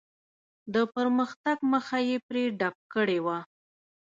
د 0.73 0.75
پرمختګ 0.95 1.57
مخه 1.73 1.99
یې 2.07 2.17
پرې 2.27 2.43
ډپ 2.59 2.75
کړې 2.93 3.19
وه. 3.25 3.37